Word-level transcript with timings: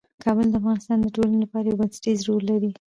کابل 0.23 0.45
د 0.49 0.53
افغانستان 0.61 0.97
د 1.01 1.07
ټولنې 1.15 1.37
لپاره 1.45 1.65
یو 1.67 1.79
بنسټيز 1.81 2.19
رول 2.27 2.43
لري. 2.51 2.71